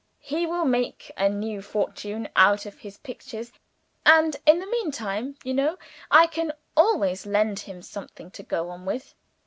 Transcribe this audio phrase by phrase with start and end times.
[0.23, 3.51] He will make a new fortune Out of his pictures;
[4.03, 5.77] and, in the meantime, you know,
[6.09, 9.13] I can always lend him something to go on with."